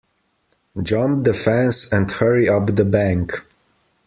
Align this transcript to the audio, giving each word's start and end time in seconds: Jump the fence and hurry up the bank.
Jump 0.81 1.25
the 1.25 1.31
fence 1.35 1.93
and 1.93 2.09
hurry 2.09 2.49
up 2.49 2.75
the 2.75 2.83
bank. 2.85 3.39